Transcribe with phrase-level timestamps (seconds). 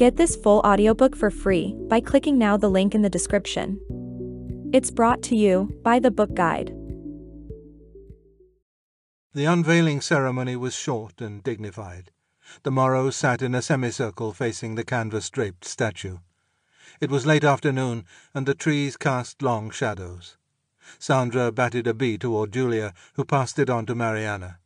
[0.00, 3.78] Get this full audiobook for free by clicking now the link in the description.
[4.72, 6.74] It's brought to you by the Book Guide.
[9.34, 12.12] The unveiling ceremony was short and dignified.
[12.62, 16.16] The Morrows sat in a semicircle facing the canvas-draped statue.
[17.02, 20.38] It was late afternoon, and the trees cast long shadows.
[20.98, 24.60] Sandra batted a bee toward Julia, who passed it on to Mariana.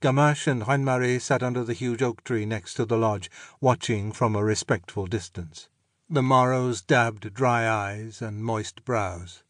[0.00, 3.30] Gamache and Reine-Marie sat under the huge oak tree next to the lodge,
[3.60, 5.68] watching from a respectful distance.
[6.08, 9.42] The Morrows dabbed dry eyes and moist brows.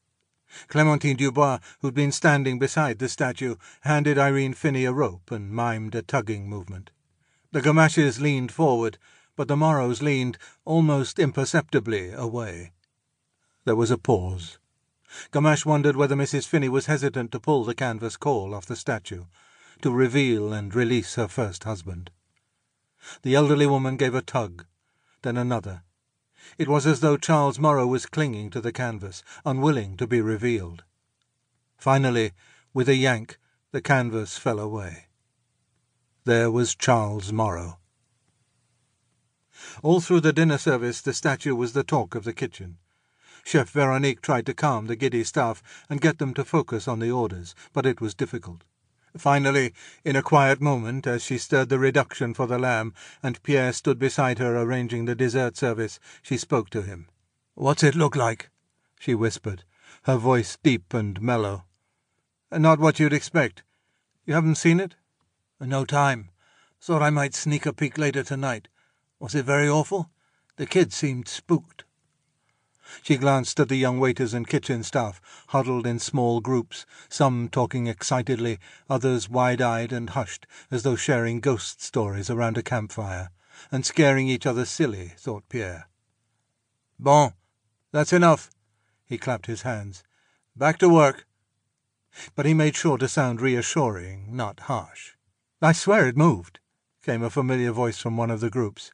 [0.69, 5.95] Clementine Dubois, who'd been standing beside the statue, handed Irene Finney a rope and mimed
[5.95, 6.91] a tugging movement.
[7.53, 8.99] The Gamaches leaned forward,
[9.37, 12.73] but the Morrows leaned, almost imperceptibly, away.
[13.65, 14.59] There was a pause.
[15.33, 16.47] Gamache wondered whether Mrs.
[16.47, 19.25] Finney was hesitant to pull the canvas caul off the statue,
[19.83, 22.11] to reveal and release her first husband.
[23.23, 24.65] The elderly woman gave a tug,
[25.23, 25.83] then another.
[26.59, 30.85] It was as though Charles Morrow was clinging to the canvas, unwilling to be revealed.
[31.79, 32.33] Finally,
[32.73, 33.39] with a yank,
[33.73, 35.07] the canvas fell away.
[36.25, 37.79] There was Charles Morrow.
[39.83, 42.79] All through the dinner service the statue was the talk of the kitchen.
[43.45, 47.11] Chef Veronique tried to calm the giddy staff and get them to focus on the
[47.11, 48.65] orders, but it was difficult.
[49.17, 49.73] Finally,
[50.05, 53.97] in a quiet moment, as she stirred the reduction for the lamb, and Pierre stood
[53.97, 57.09] beside her arranging the dessert service, she spoke to him.
[57.55, 58.51] "What's it look like?"
[58.99, 59.63] she whispered,
[60.03, 61.65] her voice deep and mellow.
[62.51, 63.63] "Not what you'd expect.
[64.27, 64.97] You haven't seen it?"
[65.61, 66.31] "No time.
[66.81, 68.67] Thought I might sneak a peek later tonight.
[69.21, 70.11] Was it very awful?
[70.57, 71.85] The kids seemed spooked."
[73.03, 77.87] She glanced at the young waiters and kitchen staff, huddled in small groups, some talking
[77.87, 78.59] excitedly,
[78.91, 83.31] others wide-eyed and hushed, as though sharing ghost stories around a campfire,
[83.73, 85.89] and scaring each other silly, thought Pierre.
[86.99, 87.33] Bon,
[87.91, 88.51] that's enough.
[89.07, 90.05] He clapped his hands.
[90.57, 91.27] Back to work.
[92.35, 95.13] But he made sure to sound reassuring, not harsh.
[95.63, 96.61] I swear it moved,
[97.03, 98.93] came a familiar voice from one of the groups.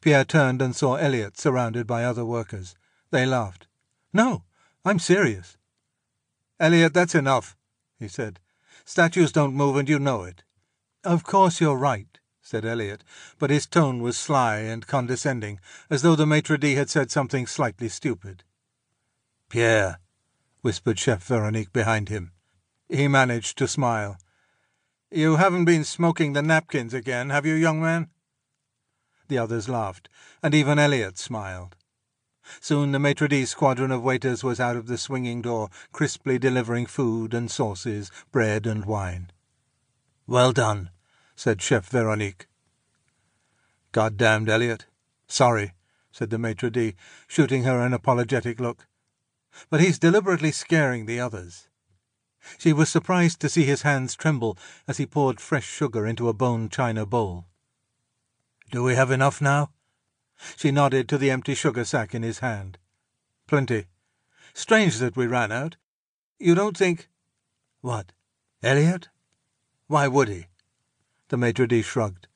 [0.00, 2.74] Pierre turned and saw Elliot surrounded by other workers.
[3.14, 3.68] They laughed.
[4.12, 4.42] No,
[4.84, 5.56] I'm serious.
[6.58, 7.56] Elliot, that's enough,
[7.96, 8.40] he said.
[8.84, 10.42] Statues don't move, and you know it.
[11.04, 13.04] Of course you're right, said Elliot,
[13.38, 17.46] but his tone was sly and condescending, as though the maitre d' had said something
[17.46, 18.42] slightly stupid.
[19.48, 20.00] Pierre,
[20.62, 22.32] whispered Chef Veronique behind him.
[22.88, 24.18] He managed to smile.
[25.12, 28.08] You haven't been smoking the napkins again, have you, young man?
[29.28, 30.08] The others laughed,
[30.42, 31.76] and even Elliot smiled.
[32.60, 36.86] Soon the maitre d's squadron of waiters was out of the swinging door, crisply delivering
[36.86, 39.30] food and sauces, bread and wine.
[40.26, 40.90] Well done,
[41.34, 42.48] said Chef Veronique.
[43.92, 44.86] God-damned, Elliot.
[45.26, 45.72] Sorry,
[46.10, 46.94] said the maitre d',
[47.26, 48.86] shooting her an apologetic look.
[49.70, 51.68] But he's deliberately scaring the others.
[52.58, 56.34] She was surprised to see his hands tremble as he poured fresh sugar into a
[56.34, 57.46] bone china bowl.
[58.70, 59.70] Do we have enough now?
[60.56, 62.78] She nodded to the empty sugar sack in his hand.
[63.46, 63.86] Plenty.
[64.52, 65.76] Strange that we ran out.
[66.38, 67.08] You don't think...
[67.80, 68.12] What?
[68.62, 69.08] Elliot?
[69.86, 70.46] Why would he?
[71.28, 72.28] The maitre d' shrugged.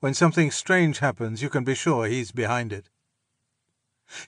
[0.00, 2.88] When something strange happens, you can be sure he's behind it.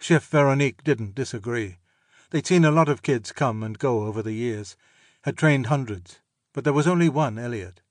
[0.01, 1.79] Chef Veronique didn't disagree.
[2.31, 4.77] They'd seen a lot of kids come and go over the years,
[5.23, 6.21] had trained hundreds,
[6.53, 7.83] but there was only one Elliot.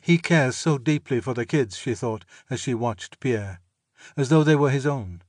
[0.00, 3.60] He cares so deeply for the kids, she thought, as she watched Pierre
[4.16, 5.22] as though they were his own.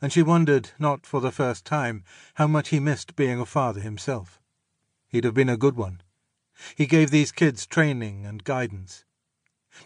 [0.00, 2.04] And she wondered, not for the first time,
[2.34, 4.40] how much he missed being a father himself.
[5.08, 6.02] He'd have been a good one.
[6.76, 9.04] He gave these kids training and guidance.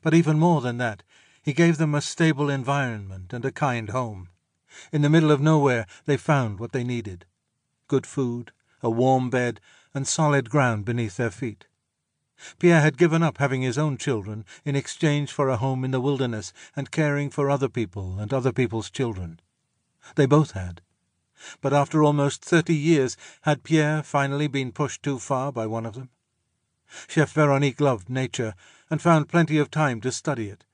[0.02, 1.02] But even more than that,
[1.42, 4.28] he gave them a stable environment and a kind home.
[4.92, 7.24] In the middle of nowhere they found what they needed.
[7.88, 8.52] Good food,
[8.82, 9.60] a warm bed,
[9.94, 11.66] and solid ground beneath their feet.
[12.58, 16.00] Pierre had given up having his own children in exchange for a home in the
[16.00, 19.40] wilderness and caring for other people and other people's children.
[20.16, 20.82] They both had.
[21.60, 25.94] But after almost thirty years, had Pierre finally been pushed too far by one of
[25.94, 26.10] them?
[27.08, 28.54] Chef Veronique loved nature
[28.90, 30.64] and found plenty of time to study it,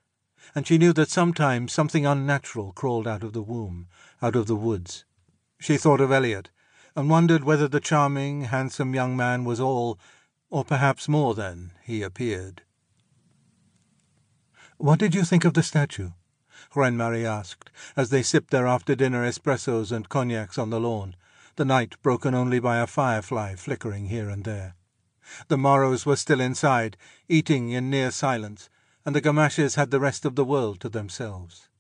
[0.55, 3.89] and she knew that sometimes something unnatural crawled out of the womb,
[4.21, 5.05] out of the woods.
[5.59, 6.51] She thought of Elliot,
[6.95, 9.99] and wondered whether the charming, handsome young man was all
[10.53, 12.61] or perhaps more than, he appeared.
[14.77, 16.11] What did you think of the statue?
[16.75, 21.17] Reine-Marie asked, as they sipped their after-dinner espressos and cognacs on the lawn,
[21.57, 24.75] the night broken only by a firefly flickering here and there.
[25.49, 26.99] The Morrows were still inside,
[27.31, 28.69] eating in near silence,
[29.07, 31.71] and the Gamaches had the rest of the world to themselves.